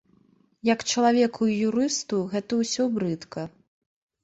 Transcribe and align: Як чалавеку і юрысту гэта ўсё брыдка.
Як 0.69 0.79
чалавеку 0.93 1.43
і 1.51 1.59
юрысту 1.67 2.23
гэта 2.33 2.53
ўсё 2.65 2.83
брыдка. 2.99 3.49